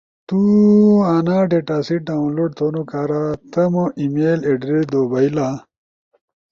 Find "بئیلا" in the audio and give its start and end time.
5.11-5.47